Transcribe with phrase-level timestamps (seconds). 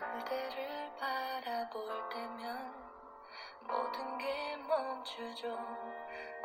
[0.00, 2.74] 그대를 바라볼 때면
[3.60, 5.58] 모든 게 멈추죠.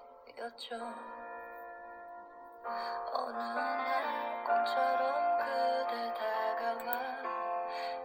[3.14, 6.88] 어느 날 꿈처럼 그대 다가와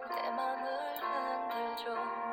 [0.07, 0.65] 내 맘을
[1.01, 2.26] 흔들죠.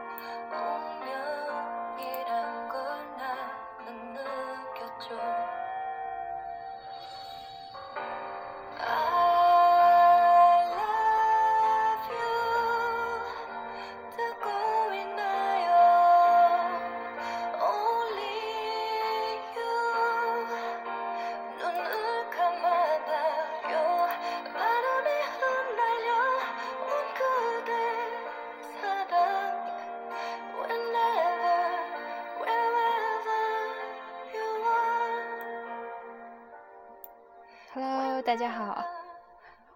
[38.34, 38.84] 大家好，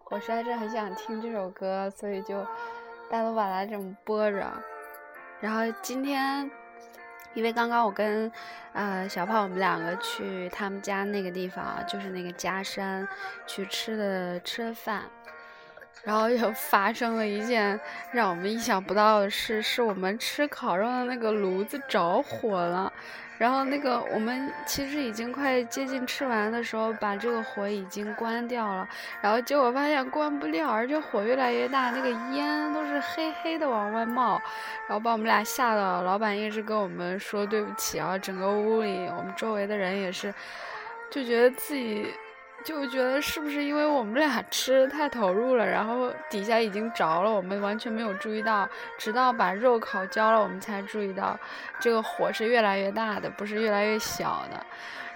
[0.07, 2.45] 我实在是很想听这首歌，所以就
[3.09, 4.53] 大头把它这么播着。
[5.39, 6.51] 然后今天，
[7.34, 8.29] 因为刚刚我跟
[8.73, 13.06] 呃小胖我们两个去他们家那个地方，就是那个家山
[13.47, 15.05] 去吃的吃的饭，
[16.05, 17.79] 然后又发生了一件
[18.13, 22.93] 让我们意想不到的事，是我们吃烤肉的那个炉子着火了。
[23.37, 28.89] 然后那个我们其实已经快接近吃完的时候，把这个火已经关掉了，
[29.21, 34.43] 然后结果发现关不掉，而且火越来越大，那个烟都是黑黑的往外冒，
[34.89, 36.03] 然后把我们俩吓到。
[36.03, 40.35] 老板一直跟我们说对不起啊，整个屋里我们周围的人也是，
[41.09, 42.13] 就觉得自己。
[42.69, 51.34] 就觉得是不是因为我们俩吃的太投入了，然后底下已经着了，我们完全没有注意到，直到把肉烤焦了，我们才注意到
[51.80, 54.66] 这个火是越来越大的，不是越来越小的。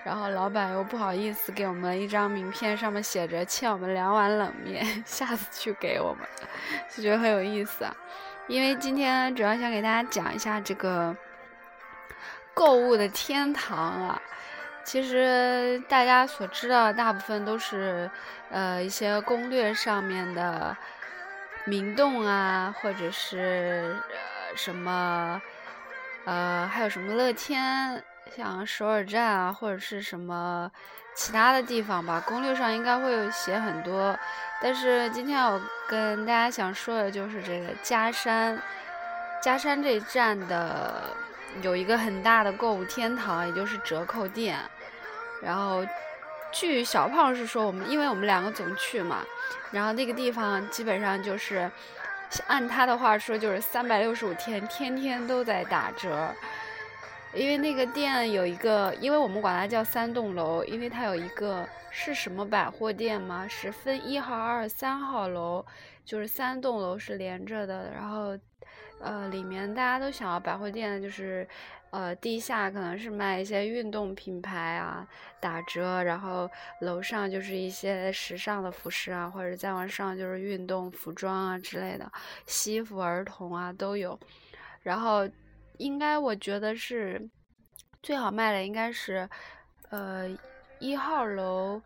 [0.03, 6.27] 然后老板又不好意思给我们一张名片，上面写着欠我们两碗冷面， 下次去给我们，
[6.89, 7.85] 就觉得很有意思。
[7.85, 7.95] 啊。
[8.47, 11.15] 因为今天主要想给大家讲一下这个
[12.55, 14.23] 购物的天堂啊。
[14.85, 18.11] 其实大家所知道的大部分都是，
[18.51, 20.77] 呃，一些攻略上面的
[21.65, 25.41] 明洞啊，或者是呃什么，
[26.25, 28.03] 呃，还有什么乐天，
[28.37, 30.71] 像首尔站啊，或者是什么
[31.15, 32.23] 其他的地方吧。
[32.27, 34.19] 攻略上应该会有写很多，
[34.61, 38.61] 但是今天我跟大家想说的就是这个加山，
[39.41, 41.17] 加山这一站的。
[41.61, 44.59] 有一个很大的购物天堂，也就是折扣店。
[45.43, 45.85] 然后，
[46.51, 49.19] 据小胖是说，我们因为我们两个总去嘛，
[49.71, 51.71] 然后那个地方基本上就是，
[52.47, 56.33] 按他的话说，就是三百六十五天，天天都在打折。
[57.35, 63.47] 因为那个店有一个，因为我们管它叫三栋楼，因为它有一个是什么百货店吗？
[63.49, 65.65] 是分一号、二、三号楼，
[66.05, 68.39] 就是三栋楼是连着的，然后。
[69.03, 71.47] 呃，里面大家都想要百货店，就是，
[71.91, 75.07] 呃，地下可能是卖一些运动品牌啊，
[75.41, 76.49] 打折，然后
[76.81, 82.11] 楼上就是一些时尚的服饰啊，或者再往上就是运动服装啊之类的，
[82.47, 84.19] 西服、儿童啊都有。
[84.83, 85.29] 然后，
[85.79, 87.29] 应该我觉得是
[88.03, 89.29] 最好卖的应该是，
[89.91, 90.29] 呃，
[90.79, 91.83] 一号楼。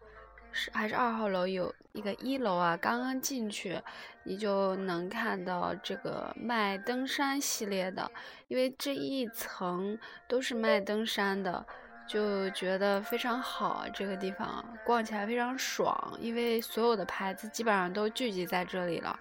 [0.58, 3.80] 是还是二号楼有一个一楼啊，刚刚进去，
[4.24, 8.08] 你就能看到这个卖登山系列的，
[8.48, 9.98] 因为这一层
[10.28, 11.64] 都是卖登山的，
[12.06, 13.86] 就觉得非常好。
[13.94, 19.18] 这个地方逛起来非常爽，因为所有的牌子基本上都聚集在这里了。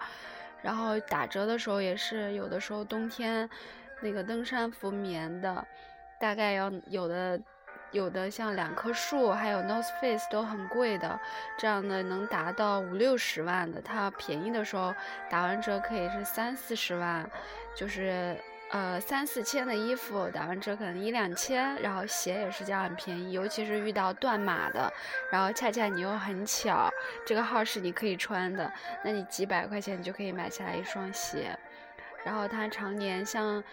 [0.61, 3.49] 然后打折的时候也是有的时候冬天
[4.01, 5.65] 那个登山服棉的，
[6.19, 7.39] 大概要有的。
[7.91, 11.17] 有的像两棵树，还有 North Face 都很贵的，
[11.57, 14.93] 这样的能达到五六十万的，它便宜的时候
[15.29, 17.29] 打完折可以是三四十万，
[17.73, 18.37] 就是
[18.71, 24.91] 呃三四千的衣服打完折可能一两千，然后鞋也是这样很便宜，尤其是遇到断码的，
[25.31, 26.89] 然后恰恰你又很巧
[27.25, 28.69] 这个号是你可以穿的，
[29.03, 31.57] 那你几百块钱你就可以买下来一双鞋，
[32.25, 33.63] 然后它常年像。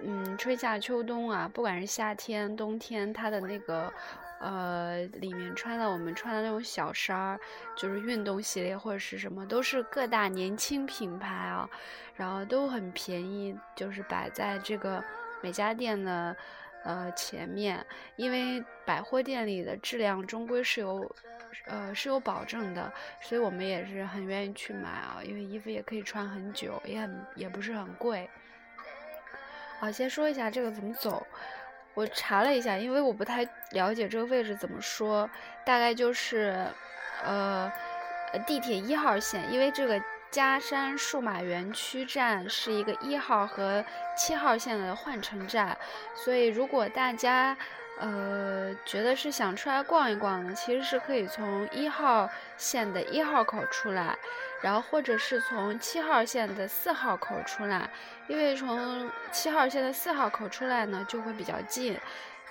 [0.00, 3.92] 嗯，春夏秋冬啊，不管是夏天、冬天，它的那个，
[4.40, 7.40] 呃，里面穿的我们穿的那种小衫儿，
[7.76, 11.68] 就是运动系列或者是什么，都是各大年轻品牌啊，
[12.14, 15.02] 然后都很便宜，就是摆在这个
[15.40, 16.36] 每家店的
[16.84, 17.84] 呃前面，
[18.14, 21.10] 因为百货店里的质量终归是有，
[21.66, 28.30] 呃是有保证的，所以我们也是很愿意去买啊，因为衣服也可以穿很久，也很也不是很贵。
[29.80, 31.26] 啊，先说一下这个怎么走。
[31.94, 35.28] 我查了一下，因为我不太了解这个位置怎么说，
[35.66, 36.66] 大概就是，
[37.24, 37.70] 呃，
[38.32, 43.84] 呃地铁一号线，因为这个嘉山数码园区站是一个一号和
[44.16, 45.76] 七号线的换乘站，
[46.14, 47.56] 所以如果大家
[48.00, 54.16] 呃觉得是想出来逛一逛的，其实是可以从一号线的一号口出来，
[54.60, 57.90] 然后或者是从七号线的四号口出来，
[58.26, 61.98] 因为从七号线的四号口出来呢就会比较近。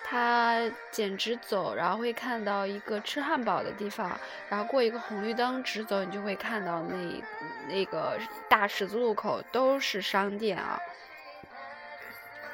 [0.10, 4.18] 他简直走，然后会看到一个吃汉堡的地方，
[4.48, 7.22] 然后过一个红绿灯直走，你就会看到那
[7.68, 8.18] 那个
[8.48, 10.80] 大十字路口都是商店啊。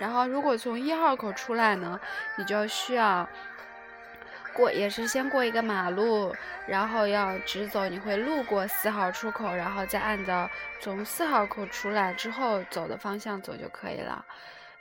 [0.03, 1.97] 然后如果从一号口出来呢，
[2.35, 3.25] 你就需要
[4.53, 6.35] 过，也是先过一个马路，
[6.67, 10.49] 然后要直走，你会路过四号出口，然后再按照
[10.81, 14.25] 从四号口出来之后走的方向走就可以了。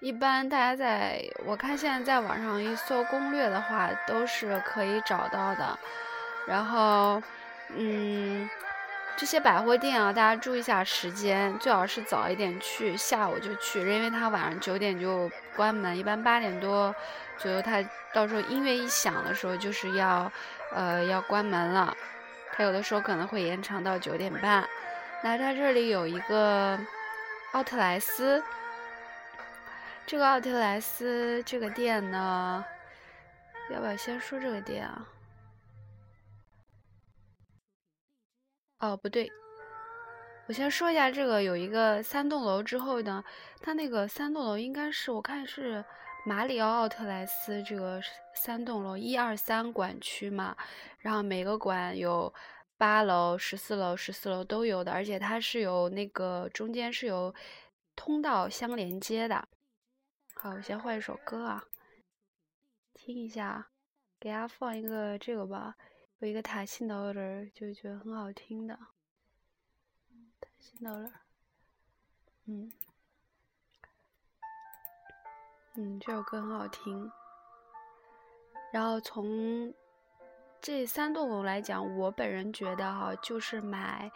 [0.01, 5.79] 一般大家在我看现在在网上一搜攻略的话，都是可以找到的。
[6.49, 7.23] 然后，
[7.77, 8.51] 嗯，
[9.17, 16.93] 这些百货店啊，大家注意一下时间，最好是早一点去，下午就去，因为它晚上九点就关门，一般八点多
[17.39, 17.83] 左右，它
[18.13, 20.31] 到时候音乐一响的时候就是要，
[20.73, 21.97] 呃，要关门了。
[22.53, 24.69] 它有的时候可能会延长到九点半。
[25.23, 26.79] 那它这里有一个
[27.53, 28.43] 奥特莱斯。
[30.05, 32.65] 这个奥特莱斯这个店呢，
[33.71, 35.07] 要不要先说这个店啊？
[38.83, 39.31] 哦，不对，
[40.49, 43.23] 我先说一下这个，有一个三栋楼之后呢，
[43.61, 45.85] 它那个三栋楼应该是我看是
[46.27, 48.03] 马里奥奥特莱斯这个
[48.35, 50.57] 三栋楼，一二三馆区嘛，
[50.99, 52.35] 然后每个馆有
[52.77, 57.33] 八楼、十四楼、十四楼都有的，而且它是有那个中间是有
[57.95, 59.47] 通道相连接的。
[60.35, 61.63] 好，我先换一首歌啊，
[62.95, 63.69] 听一下，
[64.19, 65.77] 给大家放一个这个吧，
[66.23, 68.77] 有一个塔西诺尔，就觉得很好听的，
[70.41, 71.13] 塔西诺尔，
[72.47, 72.73] 嗯，
[75.75, 77.11] 嗯，这首歌很好听。
[78.73, 79.75] 然后从
[80.61, 84.09] 这三栋楼来讲，我本人觉得哈，就是买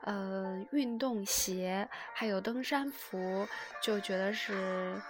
[0.00, 3.46] 呃运动鞋还有登山服，
[3.80, 5.00] 就觉得是。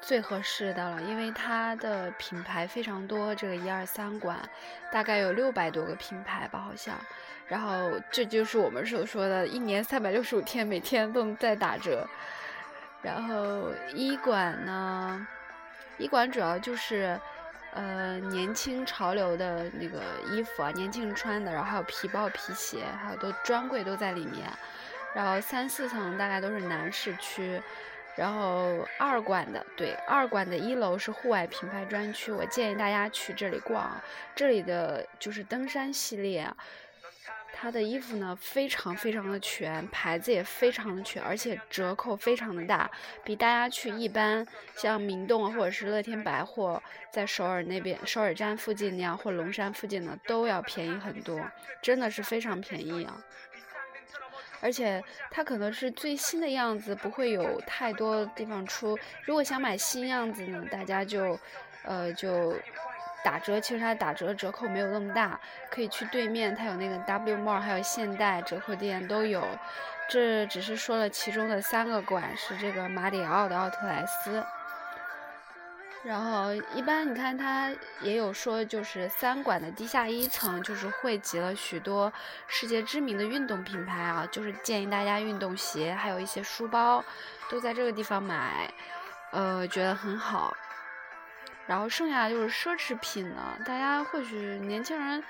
[0.00, 4.38] 最合适的了，因为它的品牌非常多，这个一二三馆
[4.92, 6.94] 大概有六百多个品牌吧，好像。
[7.48, 12.06] 然后这就是我们所说的，一年三百六十五天，每天都在打折。
[13.02, 15.26] 然后一馆呢，
[15.96, 17.18] 一馆主要就是，
[17.72, 24.48] 呃，年轻潮流的那个衣服啊，年轻人穿的，然后还有皮包、皮鞋，还有都专柜都在里面。
[25.14, 27.60] 然后三四层大概都是男士区。
[28.16, 34.00] 然后二馆的对二馆的一楼是户外品牌专区，我建议大家去这里逛。
[34.34, 36.50] 这里的就是登山系列，
[37.52, 42.90] 它的衣服呢非常非常的全，牌子也非常的全，而且折扣非常的大，
[43.22, 51.40] 比大家去一般像明洞或者是乐天百货在首尔那边首尔站附近那样或龙山附近的都要便宜很多，
[51.82, 53.22] 真的是非常便宜啊。
[54.66, 58.98] 而且它可能是最新的样子，不会有太多地方出。
[59.22, 61.38] 如果想买新样子呢，大家就，
[61.84, 62.52] 呃，就
[63.24, 63.60] 打折。
[63.60, 65.38] 其实它打折折扣没有那么大，
[65.70, 69.46] 可以去对面，它有那个 W Mall，还有现代折扣店都有。
[70.08, 74.44] 这只是说了其中的三个馆是这个马里奥的奥特莱斯。
[76.06, 82.12] 然后一般你看它也有说，就是三馆的地下一层就是汇集了许多
[82.46, 87.04] 世界知名的运动品牌啊，就是建议大家运动鞋还有一些书包
[87.50, 88.72] 都在这个地方买，
[89.32, 90.56] 呃，觉得很好。
[91.66, 95.20] 然后剩下就是奢侈品呢，大家或许年轻人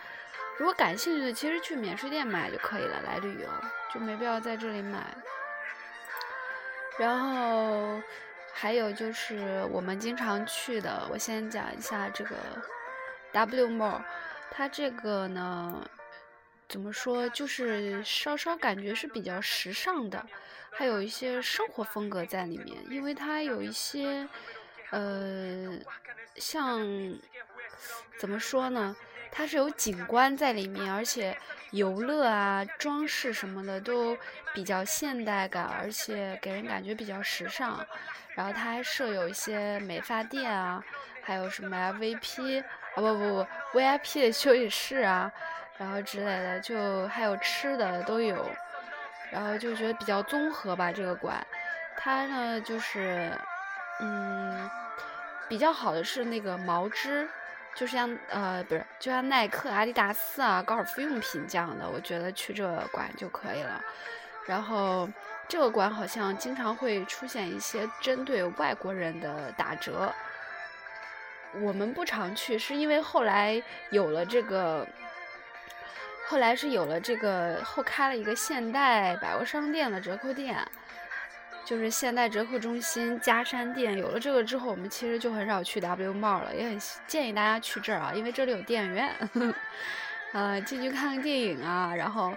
[0.58, 3.48] 如果感兴趣的，其实去免税店买就可以了，来旅游
[3.94, 5.00] 就没必要在这里买。
[6.98, 7.98] 然后。
[8.58, 12.36] 还有就是我们经常去的，我先讲一下这个
[13.30, 14.02] W Mall，
[14.50, 15.86] 它这个呢，
[16.66, 20.24] 怎么说，就是稍稍感觉是比较时尚的，
[20.70, 24.26] 还有一些生活风格在里面，因为它有一些，
[24.88, 25.78] 呃，
[26.36, 26.80] 像
[28.18, 28.96] 怎么说呢，
[29.30, 31.36] 它是有景观在里面，而且
[31.70, 34.16] 游乐啊、装饰什么的都
[34.54, 37.84] 比较现代感，而且给人感觉比较时尚。
[38.34, 40.82] 然后它还设有一些美发店啊，
[41.22, 42.64] 还有什么 LVP 啊
[42.96, 45.32] 不不不 VIP 的休息室啊，
[45.78, 48.48] 然后之类的，就还有吃的都有，
[49.30, 51.46] 然后就觉得比较综合吧这个馆。
[51.96, 53.32] 它呢就是，
[54.00, 54.70] 嗯，
[55.48, 57.26] 比较好的是那个毛织，
[57.76, 63.80] 就像呃不是，就像耐克、阿迪达斯啊、高尔夫用品这样的，我觉得去这个馆就可以了。
[64.46, 65.06] 然后
[65.46, 70.12] 这个馆好像经常会出现一些针对外国人的打折。
[71.60, 74.86] 我们不常去，是因为后来有了这个，
[76.26, 80.56] 后来是有了这个后开了一个现代百货商店的折扣店，
[81.66, 83.98] 就是现代折扣中心嘉山店。
[83.98, 89.12] 有了这个之后，我们其实就很少去 W Mall 了，也很建议大家去这儿啊，因为这里有电影院，
[90.32, 92.32] 呃，进去看看电影啊，然后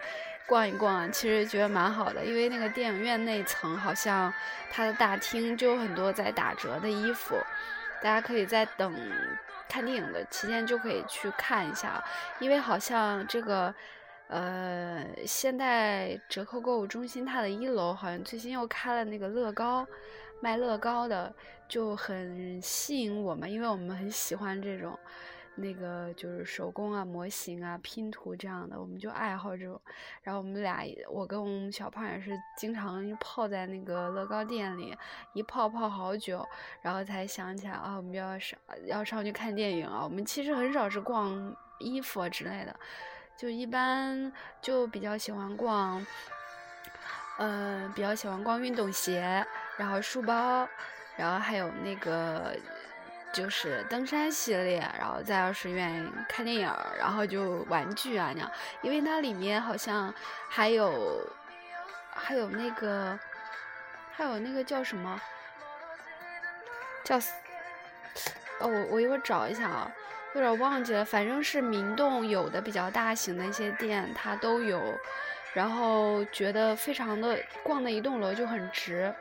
[0.48, 2.25] 逛一逛，其实觉得蛮好的。
[2.25, 4.33] 因为那个电影院那层好像
[4.71, 7.36] 它的大厅就有很多在打折的衣服。
[8.01, 8.95] 大家可以在等
[9.67, 12.03] 看电影的期间就可以去看一下，
[12.39, 13.71] 因为好像这个
[14.29, 19.86] 呃现代折扣购物中心它的一楼好像最近又开了那个乐高，
[20.41, 21.31] 卖乐高的
[21.67, 24.98] 就很吸引我们，因为我们很喜欢这种。
[25.55, 29.81] 那个就是手工啊、模型啊、拼图这样的，我们就爱好这种。
[30.21, 34.95] 然后我们俩，我跟我们小胖也是经常泡在那个乐高店里，
[35.33, 36.48] 一泡泡好久，
[36.81, 40.01] 然后才想起来啊，我们要上要上去看电影啊。
[40.01, 42.79] 我们其实很少是逛衣服啊之类的，
[43.39, 44.29] 就一般
[44.62, 46.05] 就比较喜欢逛，
[47.38, 49.46] 呃，比较喜欢逛运动鞋，
[49.77, 50.67] 然后书包，
[51.15, 52.53] 然后还有那个。
[53.31, 60.12] 就是登山系列，然后再要是愿意看电影，然后就玩具啊那样，因为它里面好像
[60.50, 61.31] 还有
[62.10, 63.19] 还有那个
[64.13, 65.22] 还有那个叫什么
[67.03, 67.17] 叫
[68.60, 69.91] 哦我我一会儿找一下啊，
[70.36, 74.81] 有点忘记了，反正是明洞有的比较大型的一些店它都有，
[75.53, 79.13] 然后觉得非常的逛那一栋楼就很值，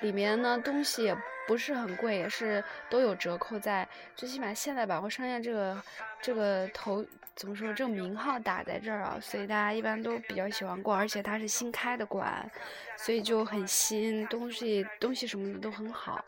[0.00, 1.16] 里面呢东西也。
[1.46, 2.60] 不是很贵，也是
[2.90, 3.86] 都有折扣在。
[4.16, 5.80] 最起码现代百货商店这个
[6.20, 10.98] 这个头怎么说，这个名号打在这儿啊，所以大家一般都比较喜欢逛。
[10.98, 12.50] 而且它是新开的馆，
[12.96, 16.24] 所以就很新，东西东西什么的都很好。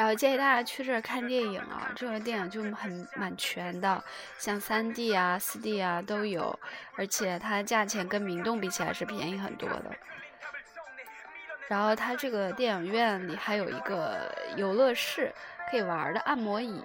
[0.00, 4.02] 然后建议大家去这儿看电影啊，这个电影就很蛮全的，
[4.38, 6.58] 像三 D 啊、四 D 啊都有，
[6.96, 9.84] 而且它的价钱跟明洞比起来是便宜很多的。
[11.68, 15.30] 然后它这个电影院里还有一个游乐室，
[15.70, 16.82] 可以玩的按摩椅，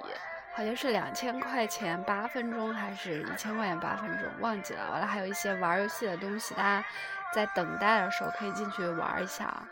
[0.53, 4.91] 好像是两千块钱八分钟，还是一千块钱八分钟，忘记了。
[4.91, 6.86] 完了还有一些玩游戏的东西，大家
[7.34, 9.65] 在等待的时候可以进去玩一下啊。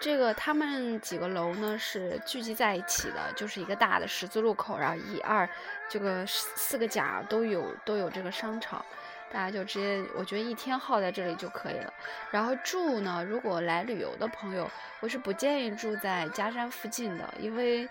[0.00, 5.48] 这个他们几个楼呢是聚集在一起的，就是一个大的十字路口，然后一二
[5.88, 8.84] 这个四个角都有都有这个商场。
[9.30, 11.92] 大家就直接，我觉得一天耗在这里就可以了。
[12.30, 17.86] 然后住呢，如果来旅游的朋友，我是不建议住在嘉山附近的，因为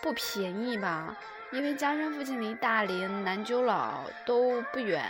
[0.00, 1.14] 不便宜吧。
[1.50, 5.04] 因为嘉山附近离大林、南九老都不远，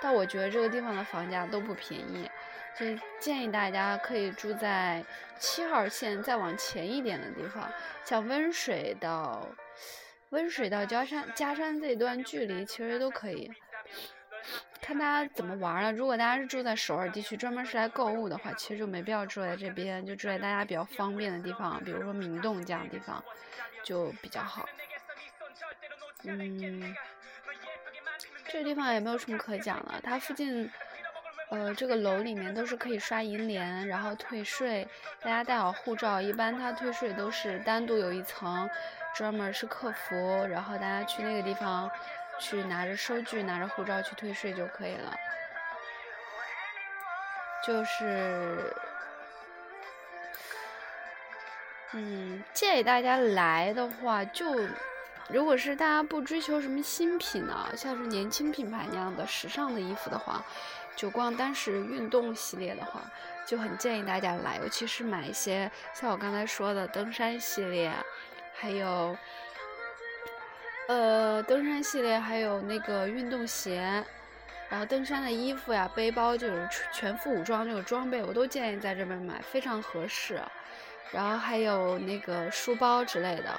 [0.00, 2.30] 但我觉得这个地方的房价都不便宜，
[2.76, 5.04] 所以建议大家可以住在
[5.38, 7.70] 七号线再往前一点的地方，
[8.04, 9.46] 像温水到
[10.30, 13.52] 温水到加山嘉山这段距离其实都可以。
[14.82, 15.90] 看大家怎么玩了。
[15.90, 23.24] 如果大家是住在首尔地区，专门是来购物的话，其实就没必要住在这边，就住在大家比较方便的地方，比如说明洞这样的地方，
[23.82, 24.68] 就比较好。
[26.24, 26.94] 嗯，
[28.48, 29.98] 这个地方也没有什么可讲了。
[30.02, 30.70] 它附近，
[31.50, 34.86] 呃，这个楼里面都是可以刷银联，然后退税。
[35.20, 38.68] 大家带好护照，一般它退税都是单独有一层，
[39.14, 41.90] 专门是客服，然后大家去那个地方。
[42.40, 45.14] 去拿着收据，拿着护照去退税就可以了。
[47.64, 48.74] 就是，
[51.92, 54.52] 嗯，建议大家来的话，就
[55.28, 60.44] 如果是大家不追求什么新品呢，像是年轻品牌那样的时尚的衣服的话，
[60.96, 63.02] 就光单是运动系列的话，
[63.46, 67.92] 就很建议大家来，尤其是买一些像我刚才说的登山系列，
[68.54, 69.16] 还有。
[70.86, 74.04] 呃，登山系列还有那个运动鞋，
[74.68, 80.38] 然后登山的衣服呀、背包，就是全副武装这个装备，我都建议在这边买，非常合适。
[81.10, 83.58] 然后还有那个书包之类的，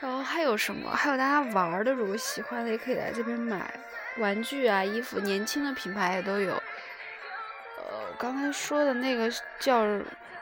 [0.00, 0.90] 然后还有什么？
[0.90, 3.72] 还有大家玩的，如果喜欢的也可以来这边买
[4.18, 6.52] 玩具啊、衣服，年轻的品牌也都有。
[6.52, 9.78] 呃，刚才说的那个叫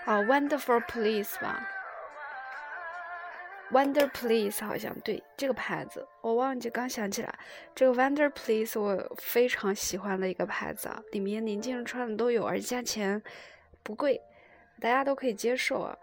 [0.04, 1.68] 啊，Wonderful Place 吧。
[3.72, 7.38] Wonder Place 好像对这个牌子，我忘记刚想起来，
[7.74, 13.20] 这个 Wonder Place 我非常喜欢的一个牌子啊，里面年轻人穿的都有，而且价钱
[13.82, 14.20] 不贵，
[14.80, 15.98] 大家都可以接受啊，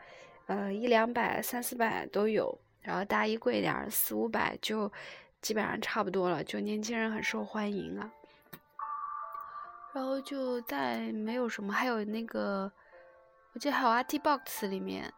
[0.48, 4.92] 呃一两百、三四百都有，然后大衣贵点儿，四五百就
[5.44, 8.10] 基本上差不多了，就年轻人很受欢迎啊。
[9.94, 12.72] 然后就再没有什么，还有那个，
[13.54, 15.14] 我记得还有 Art Box 里面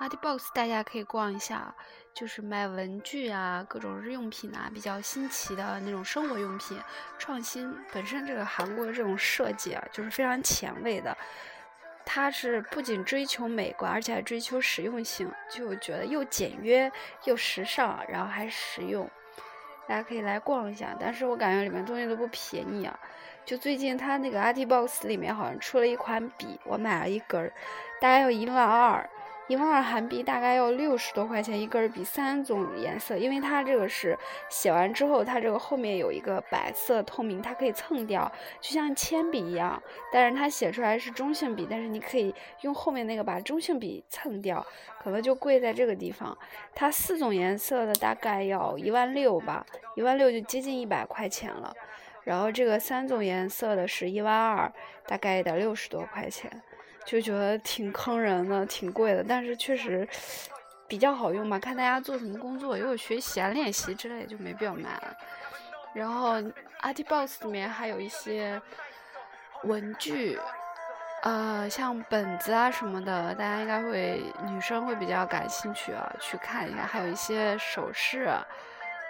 [0.00, 1.74] ，Art Box 大家可以逛一下，
[2.14, 6.80] 就是卖文具啊，各种日用品啊，比较新奇的那种生活用品，
[7.18, 7.76] 创新。
[7.92, 11.14] 本身这个韩国这种设计啊，就是非常前卫的，
[12.06, 16.90] 它是不仅追求美观，而且还追求实用性，就觉得又简约
[17.24, 19.10] 又时尚，然后还实用。
[19.86, 22.98] 大家可以来逛一下，但是我感觉里面东西都不便宜啊。
[23.44, 27.52] 就最近他那个 Artbox 里面好像出了一款笔，我买了一根儿，
[28.00, 29.08] 大概要一万二，
[29.46, 44.64] 一万二韩币大概要六十多块钱一根笔，三种颜色，因为它这个是写完之后，它这个后面有一个白色透明，它可以蹭掉，就像铅笔一样，但是它写出来是中性笔，但是你可以用后面那个把中性笔蹭掉，
[45.02, 46.36] 可能就贵在这个地方。
[46.74, 51.74] 它四种颜色的大概要一万六吧，一万六就接近一百块钱了。
[52.22, 54.72] 然后这个三种颜色的是一万二，
[55.06, 56.50] 大概得六十多块钱，
[57.04, 60.08] 就觉得挺坑人的，挺贵的，但是确实
[60.88, 61.58] 比较好用吧。
[61.58, 65.16] 看大家做什么工作，如果学习啊、练习之类，就没必要买了。
[65.92, 66.40] 然后
[66.82, 68.60] Artbox 里面还有一些
[69.64, 70.38] 文具，
[71.22, 76.84] 呃，像本子啊什么的，大家应该会女生会比较感兴趣啊，去看一下。
[76.84, 78.28] 还有一些首饰，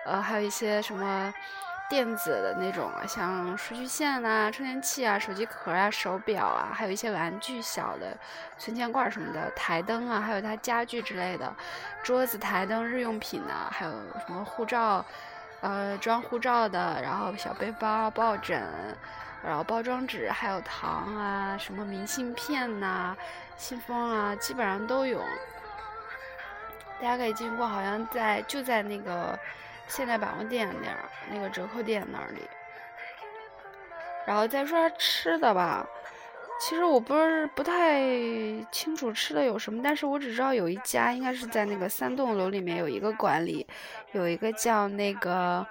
[0.04, 1.32] 呃，还有一些什么。
[1.88, 8.16] 电子的那种，像数据线呐、充电器啊、手机壳啊、手表啊，还有一些玩具小的
[8.58, 11.54] 存钱罐什么的，台灯啊，还有它家具之类的，
[12.02, 13.92] 桌子、台灯、日用品呢，还有
[14.26, 15.04] 什么护照，
[15.60, 18.62] 呃，装护照的，然后小背包、抱枕，
[19.44, 23.14] 然后包装纸，还有糖啊，什么明信片呐、
[23.56, 25.22] 信封啊，基本上都有。
[26.98, 29.38] 大家可以进过，好像在就在那个。
[29.88, 32.40] 现代百货店那儿，那个折扣店那里。
[34.26, 35.86] 然后再说吃的吧，
[36.60, 38.00] 其实我不是不太
[38.72, 43.66] 清楚吃的有什么，但是我只知道有一家应该是在那个三栋楼里面有一个馆里，
[44.12, 45.66] 有一个叫那个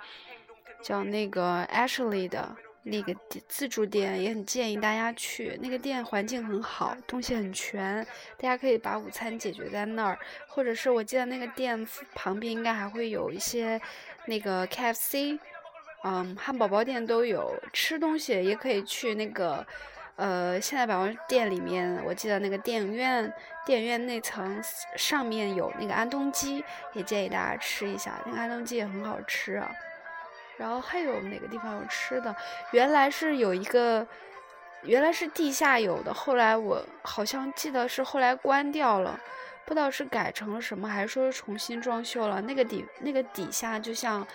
[0.84, 3.15] 叫那个 Ashley 的那个
[3.48, 5.58] 自助店，也很建议大家去。
[5.62, 8.06] 那个店环境很好，东西很全，
[8.38, 13.82] 大家可以把午餐解决在那儿，或者是我记得那个店旁边应该还会有一些。
[14.26, 15.38] 那个 KFC，
[16.06, 19.67] 嗯，汉堡包店都有吃东西，也可以去那个，
[20.15, 23.34] 呃，现代百货店里面，我记得那个电影院，
[23.65, 24.63] 电影院那层
[24.96, 29.69] 上面有那个安东鸡，也建议大家吃一下，那个安东鸡也很好吃啊。
[30.58, 32.36] 然后还有哪个地方有吃的？
[32.72, 34.06] 原来是有一个，
[34.84, 39.20] 原来是地下有的，后来我好像记得是后来关掉了。
[39.66, 42.42] 不知道是改成了什么，还是说重新装修了？
[42.42, 44.28] 那个底那个底下就像，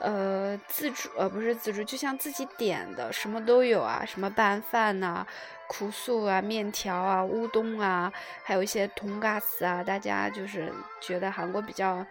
[0.00, 5.24] 呃，自助呃不是自助，就像自己点的，什么都有啊，什么拌饭呐、
[5.68, 9.84] 苦素啊、面条啊、乌冬啊，还有一些铜嘎斯啊。
[9.84, 12.04] 大家就是觉得韩国比较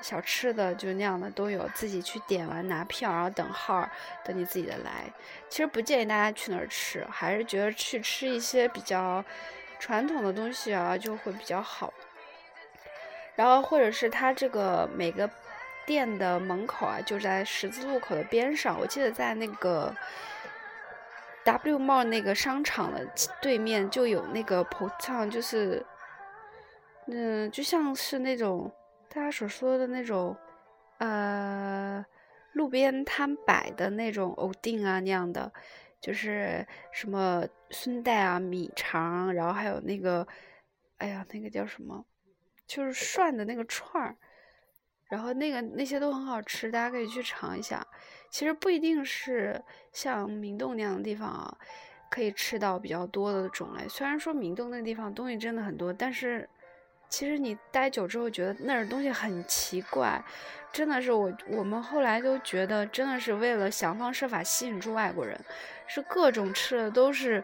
[0.00, 3.88] 小吃的，就那样的都有，自己去点完拿票，然后等号，
[4.24, 5.04] 等你自己的来。
[5.48, 9.24] 其实不建议大家去那儿吃，还是觉得去吃一些比较。
[9.82, 11.90] 传统的东西啊就会比较好，
[13.34, 15.26] 然后或者是它这个每个
[15.86, 19.96] 店的门口啊就在十字路口的边上，我记得在那个
[21.44, 23.08] W Mall 那个商场的
[23.40, 25.82] 对面就有那个 p o t o n 就是
[27.06, 28.70] 嗯就像是那种
[29.10, 30.34] 大家所说的那种
[30.98, 32.02] 呃
[32.54, 35.52] 路边摊摆的那种藕丁啊那样的。
[36.00, 40.26] 就是什么순대啊、米肠，然后还有那个，
[40.96, 42.06] 哎呀，那个叫什么，
[42.66, 44.16] 就是涮的那个串儿，
[45.10, 47.86] 然后那个那些都很好吃，大家可以去尝一下。
[48.30, 51.58] 其实不一定是像明洞那样的地方啊，
[52.10, 53.86] 可以吃到比较多的种类。
[53.86, 56.48] 虽然说明洞那个地方东西真的很多，但是
[57.10, 60.22] 其实你待久之后觉得那儿东西很奇怪，
[60.72, 65.38] 真的是我我们后来都觉得真的是为了想方设法吸引住外国人。
[65.92, 67.42] 是各种吃的都是，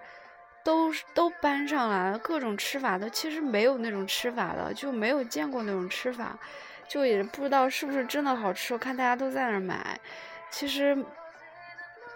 [0.63, 6.39] 都都搬上来了，各种吃法的，其实没有那种吃法的，就没有见过那种吃法，
[6.87, 8.73] 就也不知道是不是真的好吃。
[8.73, 9.99] 我看大家都在那儿买，
[10.49, 10.97] 其实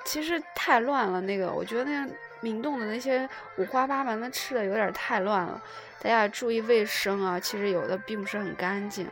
[0.05, 1.21] 其实太乱了。
[1.21, 2.09] 那个我觉得那
[2.41, 5.61] 明洞的那些五花八门的吃的有点太乱了，
[6.01, 7.39] 大家注意卫生啊。
[7.39, 9.09] 其实有的并不是很干净。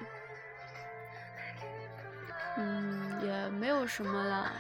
[2.57, 4.53] 嗯，也没有什么了。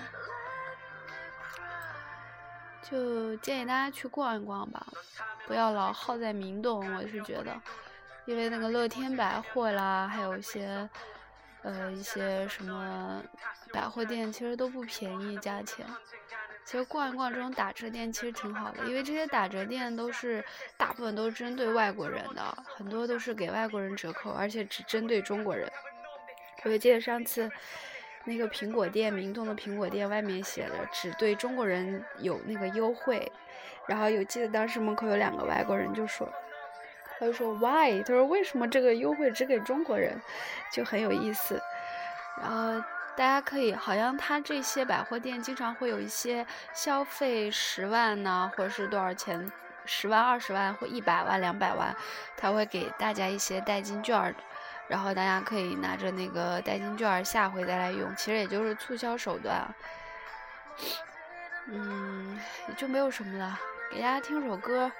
[2.82, 4.86] 就建议大家去逛一逛吧，
[5.46, 6.80] 不要老耗在明洞。
[6.96, 7.54] 我是觉得，
[8.24, 10.88] 因为那个乐天百货啦，还有一些
[11.62, 13.22] 呃，一些什么
[13.72, 15.84] 百货店其实都不便宜，价钱。
[16.68, 20.44] 其实逛一逛这种打折店其实挺好的，因为这些打折店都是
[20.76, 25.66] 大部分都是针对外国人的，很多都是给外国人折扣，而且只针对中国人。
[26.64, 27.50] 我记得上次
[28.26, 33.32] 那个苹果店，明洞的苹果店外面写的只对中国人有那个优惠，
[33.86, 36.30] 然后有记得当时门口有两个外国人就说，
[37.18, 38.02] 他就说 why？
[38.02, 40.20] 他说为什么这个优惠只给中国人？
[40.70, 41.58] 就很有意思，
[42.42, 42.86] 然后。
[43.18, 49.50] 大家可以，好像他这些百货店经常会有一些消费十万呢，或者是多少钱，
[49.84, 51.92] 十万、二十万或一百万、两百万，
[52.36, 54.32] 他会给大家一些代金券，
[54.86, 59.66] 然后大家可以拿着那个代金券下回再来用，其实也就是促销手段。
[61.66, 63.58] 嗯，也就没有什么了，
[63.90, 64.92] 给大家听首歌，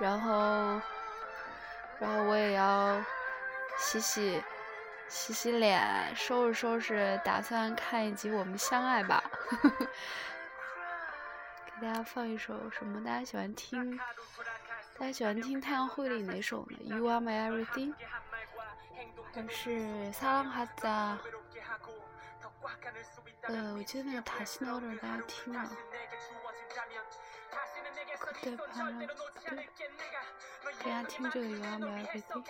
[0.00, 0.80] 然后，
[2.00, 3.00] 然后我也要
[3.78, 4.42] 洗洗。
[5.08, 9.22] 洗洗脸，收拾收拾，打算看一集《我们相爱吧
[11.66, 13.02] 》。给大家放一首什么？
[13.04, 13.96] 大家喜欢听？
[14.98, 17.94] 大家喜欢听太阳会里哪首呢？You are my everything，
[19.32, 21.18] 还是撒浪哈扎？
[23.42, 25.70] 呃，我记得那个塔西诺的大家听了。
[28.42, 28.56] 对，
[30.82, 32.44] 大家听这个 You are my everything。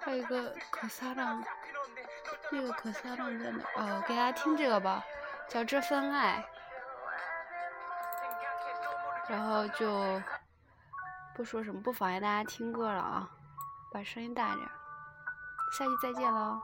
[0.00, 1.44] 还有一个可撒浪，
[2.50, 3.64] 那个可撒浪在哪？
[3.76, 5.04] 哦，给大家听这个吧，
[5.48, 6.44] 叫《这份爱》。
[9.30, 10.22] 然后就
[11.34, 13.28] 不说什么，不妨碍大家听歌了啊，
[13.92, 14.68] 把声音大一点。
[15.72, 16.58] 下期再见喽。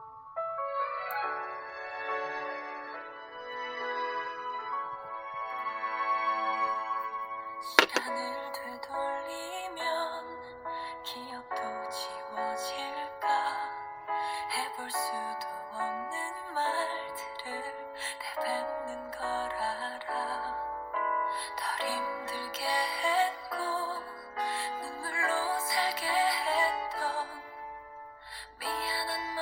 [28.85, 29.34] 하얀